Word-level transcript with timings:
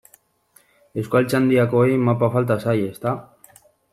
Euskaltzaindiakoei 1.01 1.99
mapa 2.07 2.31
falta 2.37 2.59
zaie, 2.65 2.91
ezta? 2.95 3.15